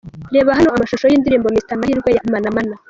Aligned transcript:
Reba 0.35 0.57
hano 0.57 0.69
amashusho 0.71 1.05
y’indirimbo 1.07 1.47
’Mr 1.53 1.75
Mahirwe’ 1.79 2.09
ya 2.15 2.23
Manamana. 2.31 2.75